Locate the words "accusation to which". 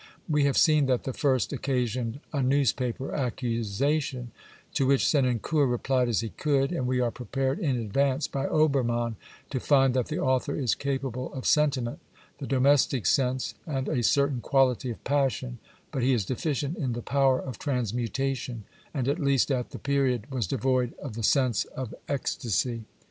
3.13-5.07